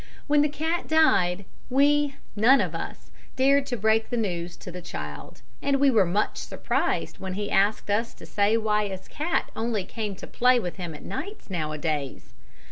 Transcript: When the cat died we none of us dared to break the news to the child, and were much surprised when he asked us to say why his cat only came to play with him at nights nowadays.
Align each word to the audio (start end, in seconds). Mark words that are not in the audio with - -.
When 0.25 0.41
the 0.41 0.49
cat 0.49 0.87
died 0.87 1.45
we 1.69 2.15
none 2.35 2.59
of 2.59 2.73
us 2.73 3.11
dared 3.35 3.67
to 3.67 3.77
break 3.77 4.09
the 4.09 4.17
news 4.17 4.57
to 4.57 4.71
the 4.71 4.81
child, 4.81 5.43
and 5.61 5.79
were 5.79 6.07
much 6.07 6.37
surprised 6.39 7.19
when 7.19 7.35
he 7.35 7.51
asked 7.51 7.91
us 7.91 8.15
to 8.15 8.25
say 8.25 8.57
why 8.57 8.87
his 8.87 9.07
cat 9.07 9.51
only 9.55 9.83
came 9.83 10.15
to 10.15 10.25
play 10.25 10.59
with 10.59 10.77
him 10.77 10.95
at 10.95 11.05
nights 11.05 11.51
nowadays. 11.51 12.33